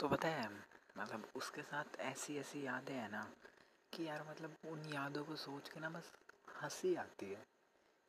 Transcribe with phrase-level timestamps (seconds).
[0.00, 0.48] तो पता है
[0.98, 3.22] मतलब उसके साथ ऐसी ऐसी यादें हैं ना,
[3.92, 6.10] कि यार मतलब उन यादों को सोच के ना बस
[6.62, 7.42] हँसी आती है,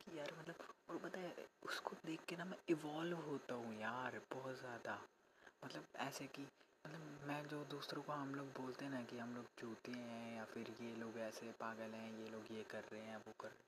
[0.00, 4.20] कि यार मतलब और पता है, उसको देख के ना मैं इवॉल्व होता हूँ यार
[4.32, 4.98] बहुत ज़्यादा।
[5.64, 9.34] मतलब ऐसे कि मतलब मैं जो दूसरों को हम लोग बोलते हैं ना कि हम
[9.34, 13.02] लोग चूते हैं या फिर ये लोग ऐसे पागल हैं, ये लोग ये कर रहे
[13.02, 13.66] हैं, वो कर रहे हैं।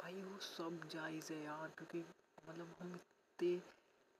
[0.00, 2.04] भाई वो सब जायज़ है यार, क्योंकि
[2.48, 3.54] मतलब हम इतने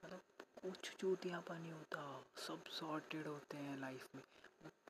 [0.03, 0.21] मतलब
[0.63, 4.23] कुछ चूतियापा नहीं होता, सब सॉर्टेड होते हैं लाइफ में।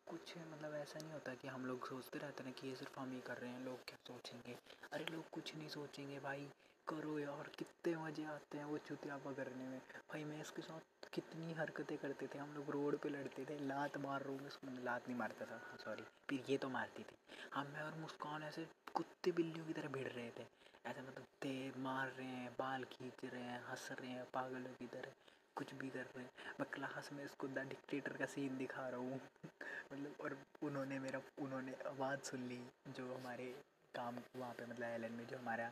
[0.09, 3.13] कुछ मतलब ऐसा नहीं होता कि हम लोग सोचते रहते हैं कि ये सिर्फ़ हम
[3.13, 4.57] ही कर रहे हैं, लोग क्या सोचेंगे?
[4.93, 6.49] अरे लोग कुछ नहीं सोचेंगे भाई,
[6.89, 11.53] करो यार, कितने मज़े आते हैं वो चुतियापा करने में। भाई मैं इसके साथ कितनी
[11.53, 15.09] हरकतें करते थे, हम लोग रोड पे लड़ते थे, लात मार रहा हूँ उसको लात
[15.09, 17.17] नहीं मारता था सॉरी फिर ये तो मारती थी।
[17.55, 20.47] हम मैं और मुस्कान ऐसे कुत्ते बिल्लियों की तरह भिड़ रहे थे।
[20.87, 24.87] ऐसे मतलब तेज मार रहे हैं, बाल खींच रहे हैं, हंस रहे हैं, पागलों की
[24.87, 25.13] तरह।
[25.61, 29.01] कुछ भी कर रहे हैं। मैं क्लास में इसको द डिक्टेटर का सीन दिखा रहा
[29.01, 29.21] हूँ।
[29.93, 33.47] मतलब और उन्होंने मेरा उन्होंने आवाज़ सुन ली जो हमारे
[33.95, 35.69] काम वहाँ पे मतलब एल में जो हमारा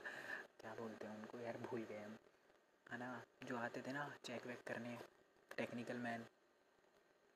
[0.60, 2.16] क्या बोलते हैं उनको यार भूल गए हम।
[2.92, 3.22] है ना?
[3.44, 4.98] जो आते थे ना चेक वेक करने
[5.56, 6.24] टेक्निकल मैन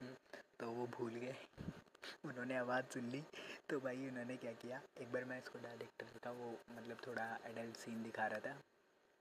[0.00, 0.14] हम्म,
[0.60, 1.36] तो वो भूल गए।
[2.24, 3.24] उन्होंने आवाज़ सुन ली।
[3.70, 7.76] तो भाई उन्होंने क्या किया एक बार मैं इसको डायरेक्टर था वो मतलब थोड़ा एडल्ट
[7.76, 8.56] सीन दिखा रहा था।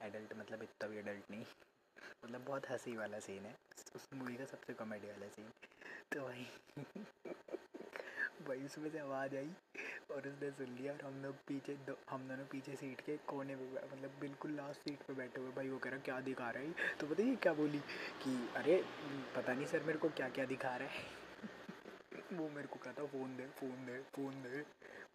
[0.01, 1.45] एडल्ट मतलब इतना भी एडल्ट नहीं।
[2.25, 3.55] मतलब बहुत हँसी वाला सीन है।
[3.95, 5.49] उस मूवी का सबसे कॉमेडी वाला सीन
[6.13, 6.47] तो भाई
[8.47, 9.49] भाई उसमें से आवाज़ आई
[10.11, 13.55] और उसने सुन लिया और हम लोग पीछे दो, हम दोनों पीछे सीट के कोने
[13.55, 16.63] पे मतलब बिल्कुल लास्ट सीट पे बैठे हुए। भाई वो कह रहा, क्या दिखा रहा
[16.63, 17.79] है तो बताइए क्या बोली
[18.23, 18.83] कि, अरे,
[19.35, 21.21] पता नहीं सर मेरे को क्या क्या दिखा रहा है।
[22.33, 24.59] वो मेरे को कहता, फ़ोन दे फ़ोन दे फ़ोन दे।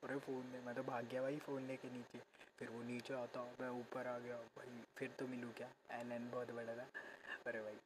[0.04, 2.18] अरे, फ़ोन दे। मैं तो भाग गया भाई फ़ोन लेके नीचे।
[2.58, 5.68] फिर वो नीचे आता मैं ऊपर आ गया भाई फिर तो मिलूँ क्या?
[5.90, 6.86] एल एन बहुत बड़ा था।
[7.46, 7.76] अरे भाई,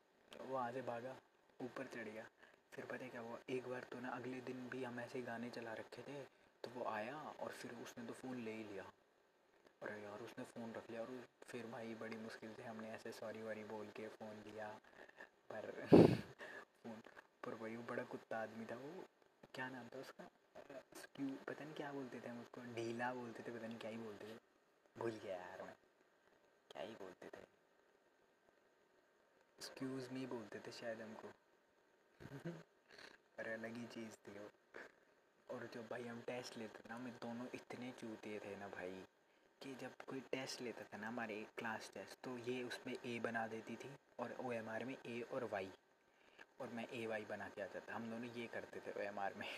[0.47, 1.17] वहाँ से भागा,
[1.61, 2.25] ऊपर चढ़ गया।
[2.73, 3.39] फिर पता है क्या हुआ?
[3.51, 6.23] एक बार तो ना अगले दिन भी हम ऐसे गाने चला रखे थे
[6.65, 8.85] तो वो आया और फिर उसने तो फ़ोन ले ही लिया।
[9.83, 13.43] अरे यार, उसने फ़ोन रख लिया और फिर भाई बड़ी मुश्किल से हमने ऐसे सॉरी
[13.43, 14.69] वारी बोल के फ़ोन लिया
[15.53, 15.71] पर
[16.83, 17.03] फ़ोन
[17.45, 19.05] पर भाई वो बड़ा कुत्ता आदमी था वो।
[19.55, 20.25] क्या नाम था उसका?
[21.49, 22.61] पता नहीं क्या बोलते थे हम उसको?
[22.75, 24.50] ढीला बोलते थे, पता नहीं क्या ही बोलते थे।
[24.99, 25.75] भूल गया यार मैं
[26.71, 27.43] क्या ही बोलते थे।
[29.59, 31.29] एक्सक्यूज मी बोलते थे शायद हमको।
[33.39, 34.51] अरे अलग ही चीज़ थी वो।
[35.51, 39.05] और जब भाई हम टेस्ट लेते ना, हम दोनों इतने चूते थे ना भाई,
[39.63, 43.47] कि जब कोई टेस्ट लेता था ना हमारे क्लास टेस्ट तो ये उसमें ए बना
[43.47, 45.71] देती थी और ओ एम आर में ए और वाई
[46.61, 49.19] और मैं ए वाई बना के आ जाता, हम दोनों ये करते थे ओ एम
[49.19, 49.49] आर में।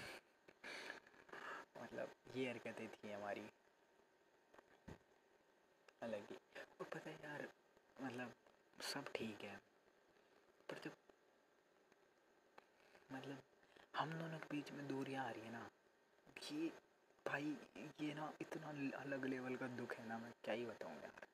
[1.82, 3.46] मतलब ये हरकतें थी हमारी।
[6.02, 6.36] अलग ही
[6.80, 7.48] और पता है यार
[7.96, 8.32] मतलब
[8.78, 9.56] सब ठीक है,
[10.68, 10.92] पर जब
[13.10, 13.38] मतलब
[13.96, 15.66] हम दोनों के बीच में दूरियाँ आ रही है ना,
[16.52, 16.70] ये
[17.26, 17.56] भाई,
[18.00, 18.68] ये ना इतना
[19.00, 21.26] अलग लेवल का दुख है ना, मैं क्या ही बताऊँ यार।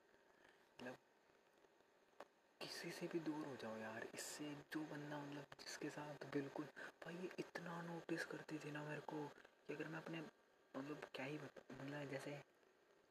[0.79, 0.97] मतलब
[2.61, 6.67] किसी से भी दूर हो जाओ यार, इससे जो बंदा मतलब जिसके साथ बिल्कुल,
[7.05, 9.27] भाई ये इतना नोटिस करती थी ना मेरे को
[9.69, 10.21] कि अगर मैं अपने
[10.75, 12.41] मतलब क्या ही बता मतलब जैसे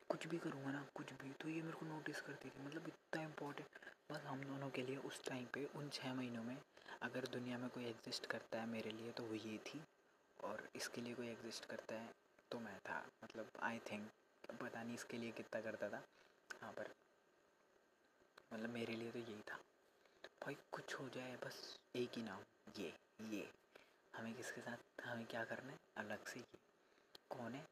[0.09, 3.21] कुछ भी करूँगा ना, कुछ भी। तो ये मेरे को नोटिस करती थी। मतलब इतना
[3.21, 3.67] इम्पोर्टेंट
[4.11, 6.57] बस हम दोनों के लिए उस टाइम पे, उन छः महीनों में
[7.01, 9.83] अगर दुनिया में कोई एग्जिस्ट करता है मेरे लिए तो वो ये थी।
[10.43, 12.13] और इसके लिए कोई एग्जिस्ट करता है
[12.51, 14.11] तो मैं था। मतलब आई थिंक
[14.61, 16.03] पता नहीं इसके लिए कितना करता था।
[16.61, 16.95] हाँ पर
[18.53, 19.59] मतलब मेरे लिए तो यही था।
[20.43, 22.41] भाई, कुछ हो जाए, बस एक ही नाम।
[22.79, 23.49] ये ये।
[24.15, 25.79] हमें किसके साथ, हमें क्या करना है?
[25.97, 26.57] अलग से ये।
[27.29, 27.65] कौन है?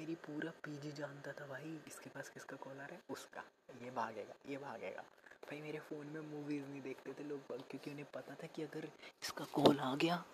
[0.00, 3.00] मेरी पूरा पीजी जानता था भाई। इसके पास किसका कॉलर है?
[3.10, 3.44] उसका।
[3.82, 5.02] ये भागेगा ये भागेगा।
[5.42, 8.84] भाई, मेरे फ़ोन में मूवीज़ नहीं देखते थे लोग, क्योंकि उन्हें पता था कि अगर
[9.22, 10.24] इसका कॉल आ गया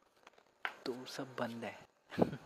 [0.86, 1.78] तो सब बंद है।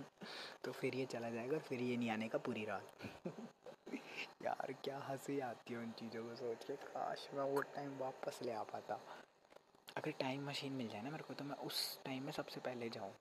[0.65, 2.93] तो फिर ये चला जाएगा फिर ये नहीं आने का पूरी रात।
[4.43, 8.39] यार, क्या हँसी आती है उन चीज़ों को सोच के। काश मैं वो टाइम वापस
[8.43, 9.01] ले आ पाता।
[9.97, 12.89] अगर टाइम मशीन मिल जाए ना मेरे को तो मैं उस टाइम में सबसे पहले
[12.89, 13.15] जाऊँ।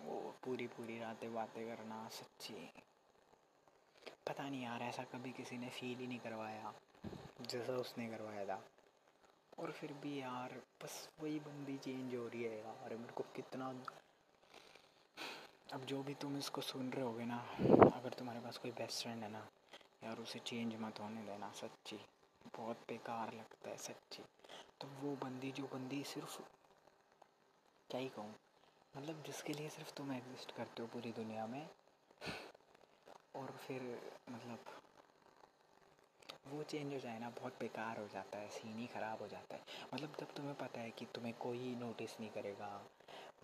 [0.00, 2.70] वो पूरी पूरी रातें बातें करना, सच्ची।
[4.26, 6.72] पता नहीं यार, ऐसा कभी किसी ने फील ही नहीं करवाया,
[7.42, 8.64] जैसा उसने करवाया था।
[9.58, 13.68] और फिर भी यार, बस वही बंदी चेंज हो रही है यार, मेरे को कितना
[15.72, 17.38] अब जो भी तुम इसको सुन रहे होगे ना,
[17.94, 19.46] अगर तुम्हारे पास कोई बेस्ट फ्रेंड है ना,
[20.04, 21.96] यार उसे चेंज मत होने देना, सच्ची।
[22.56, 24.22] बहुत बेकार लगता है, सच्ची।
[24.80, 26.40] तो वो बंदी, जो बंदी सिर्फ़,
[27.90, 28.34] क्या ही कहूँ
[28.96, 31.68] मतलब जिसके लिए सिर्फ़ तुम एग्जिस्ट करते हो पूरी दुनिया में
[33.36, 33.82] और फिर
[34.30, 34.58] मतलब
[36.52, 39.54] वो चेंज हो जाए ना, बहुत बेकार हो जाता है सीन ही ख़राब हो जाता
[39.54, 39.62] है।
[39.94, 42.68] मतलब जब तुम्हें पता है कि तुम्हें कोई नोटिस नहीं करेगा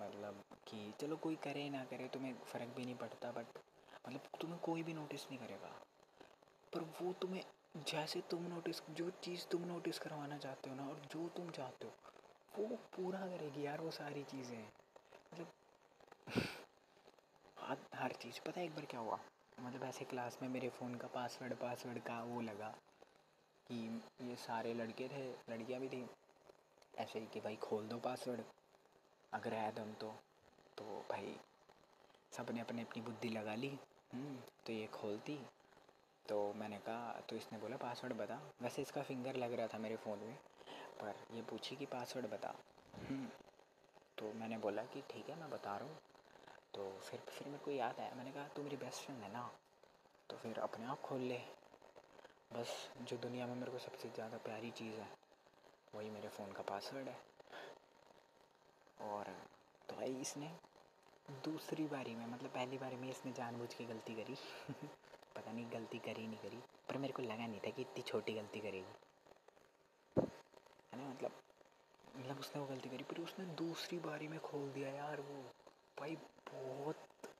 [0.00, 3.59] मतलब कि चलो कोई करे ना करे, तुम्हें फ़र्क भी नहीं पड़ता बट
[4.09, 5.73] मतलब तुम्हें कोई भी नोटिस नहीं करेगा।
[6.73, 7.45] पर वो तुम्हें,
[7.77, 11.87] जैसे तुम नोटिस जो चीज़ तुम नोटिस करवाना चाहते हो ना, और जो तुम चाहते
[11.87, 11.93] हो,
[12.59, 14.65] वो पूरा करेगी यार, वो सारी चीज़ें।
[15.33, 15.53] मतलब
[17.95, 19.19] हर चीज़, पता है एक बार क्या हुआ?
[19.62, 22.69] मतलब ऐसे क्लास में मेरे फ़ोन का पासवर्ड पासवर्ड का वो लगा
[23.67, 23.76] कि
[24.20, 26.05] ये सारे लड़के थे लड़कियाँ भी थी।
[26.99, 28.41] ऐसे ही कि भाई खोल दो पासवर्ड
[29.32, 30.09] अगर है दम तो
[30.79, 31.37] तो भाई
[32.32, 33.69] सबने अपने अपनी बुद्धि लगा ली।
[34.12, 34.37] हम्म,
[34.67, 35.38] तो ये खोलती।
[36.29, 39.97] तो मैंने कहा तो इसने बोला पासवर्ड बता। वैसे इसका फिंगर लग रहा था मेरे
[39.97, 40.37] फ़ोन में
[41.00, 42.55] पर ये पूछी कि पासवर्ड बता।
[43.09, 43.29] हम्म,
[44.19, 45.97] तो मैंने बोला कि ठीक है मैं बता रहा हूँ।
[46.75, 49.51] तो फिर फिर मेरे को याद आया, मैंने कहा, तू मेरी बेस्ट फ्रेंड है ना?
[50.31, 51.39] तो फिर अपने आप खोल ले।
[52.53, 55.09] बस, जो दुनिया में मेरे को सबसे ज़्यादा प्यारी चीज़ है,
[55.95, 57.17] वही मेरे फ़ोन का पासवर्ड है।
[59.01, 59.25] और
[59.89, 60.51] तो भाई, इसने
[61.45, 64.35] दूसरी बारी में मतलब पहली बारी में इसने जानबूझ के गलती करी।
[65.37, 66.57] पता नहीं, गलती करी नहीं करी,
[66.89, 68.95] पर मेरे को लगा नहीं था कि इतनी छोटी गलती करेगी।
[70.93, 71.33] है ना मतलब
[72.17, 75.43] मतलब उसने वो गलती करी, पर उसने दूसरी बारी में खोल दिया, यार, वो।
[76.01, 76.17] भाई
[76.54, 76.96] बहुत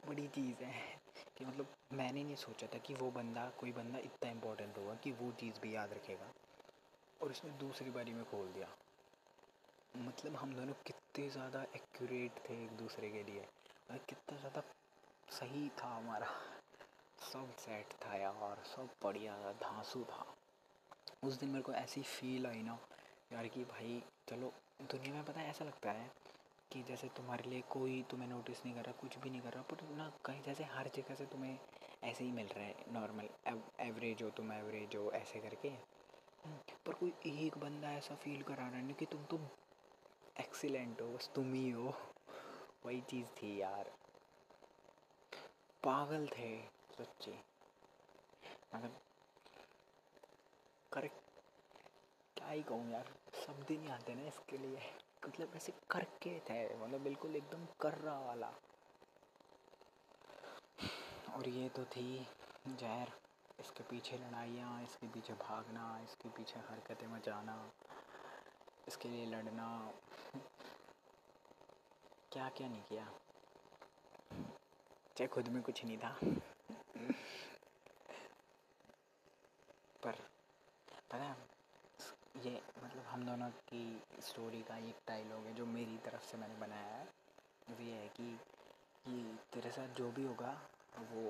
[0.09, 1.01] बड़ी चीज़ है
[1.39, 5.13] कि मतलब मैंने नहीं सोचा था कि वो बंदा, कोई बंदा इतना इम्पोर्टेंट होगा कि
[5.13, 6.33] वो चीज़ भी याद रखेगा।
[7.23, 8.69] और उसने दूसरी बारी में खोल दिया।
[9.97, 13.47] मतलब हम दोनों कितने ज़्यादा एक्यूरेट थे एक दूसरे के लिए।
[13.91, 14.63] कितना ज़्यादा
[15.31, 16.27] सही था हमारा।
[17.33, 20.35] सब सेट था यार, सब बढ़िया था, धांसू था।
[21.25, 22.79] उस दिन मेरे को ऐसी फील आई ना
[23.33, 26.11] यार कि भाई, चलो दुनिया में पता है ऐसा लगता है
[26.73, 29.63] कि जैसे तुम्हारे लिए कोई तुम्हें नोटिस नहीं कर रहा कुछ भी नहीं कर रहा
[29.63, 31.59] पर ना कहीं जैसे हर जगह से तुम्हें
[32.05, 33.29] ऐसे ही मिल रहा है नॉर्मल
[33.81, 37.13] एवरेज हो तुम एवरेज हो ऐसे करके। हम्म, पर कोई
[37.47, 39.41] एक बंदा ऐसा फील करा रहा है कि तुम तो
[40.41, 41.95] एक्सीलेंट हो बस तुम ही हो।
[42.87, 43.93] वही चीज़ थी यार।
[45.83, 46.57] पागल थे
[46.99, 47.39] सच्चे।
[48.75, 49.01] मतलब
[50.93, 51.21] करेक्ट
[52.37, 53.15] क्या ही कहूँ यार
[53.47, 54.79] शब्द ही नहीं आते ना इसके लिए।
[55.27, 58.53] मतलब ऐसे करके थे मतलब बिल्कुल एकदम कर रहा वाला।
[61.37, 62.27] और ये तो थी
[62.69, 63.13] जहर,
[63.61, 67.57] इसके पीछे लड़ाइयाँ, इसके पीछे भागना, इसके पीछे हरकतें मचाना,
[68.89, 69.69] इसके लिए लड़ना।
[72.33, 73.09] क्या क्या नहीं किया।
[75.17, 76.17] चाहे खुद में कुछ नहीं था
[80.03, 80.17] पर
[81.11, 81.37] पता है
[82.45, 83.83] ये मतलब हम दोनों की
[84.23, 87.05] स्टोरी का एक डायलॉग है जो मेरी तरफ़ से मैंने बनाया है।
[87.69, 88.25] वो ये है कि
[89.05, 90.51] कि तेरे साथ जो भी होगा
[91.13, 91.23] वो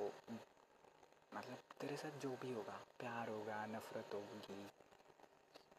[1.32, 4.66] मतलब तेरे साथ जो भी होगा प्यार होगा नफ़रत होगी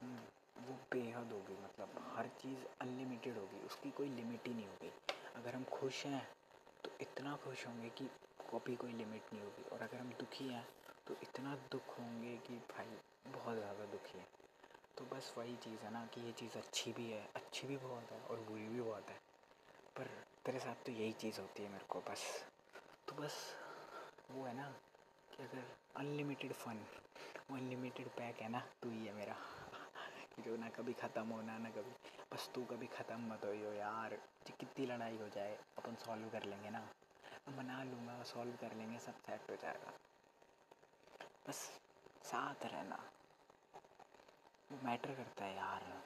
[0.02, 0.20] हम्म,
[0.68, 4.92] वो बेहद होगी मतलब हर चीज़ अनलिमिटेड होगी उसकी कोई लिमिट ही नहीं होगी।
[5.36, 6.28] अगर हम खुश हैं
[6.86, 8.06] तो इतना खुश होंगे कि
[8.54, 10.66] कभी कोई लिमिट नहीं होगी। और अगर हम दुखी हैं
[11.08, 12.98] तो इतना दुख होंगे कि भाई
[13.28, 14.43] बहुत ज़्यादा दुखी है।
[14.98, 18.12] तो बस वही चीज़ है ना कि ये चीज़ अच्छी भी है, अच्छी भी बहुत
[18.12, 19.16] है और बुरी भी बहुत है।
[19.98, 20.08] पर
[20.46, 22.46] तेरे साथ तो यही चीज़ होती है मेरे को बस।
[23.08, 23.56] तो बस
[24.32, 24.70] वो है ना
[25.32, 25.64] कि अगर
[25.96, 26.86] अनलिमिटेड फ़न
[27.52, 29.36] अनलिमिटेड पैक है ना तो ही है मेरा।
[30.40, 31.92] जो ना कभी ख़त्म होना, ना कभी,
[32.34, 34.20] बस तू कभी ख़त्म मत हो यार।
[34.60, 36.88] कितनी लड़ाई हो जाए, अपन सॉल्व कर लेंगे ना।
[37.58, 39.94] मना लूँगा सॉल्व कर लेंगे, सब सेट हो जाएगा।
[41.48, 41.56] बस
[42.24, 43.10] साथ रहना।
[44.74, 46.04] वो मैटर करता है यार।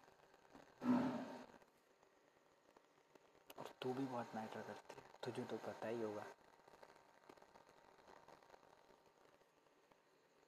[3.60, 6.26] और तू भी बहुत मैटर करती है। तुझे तो पता ही होगा।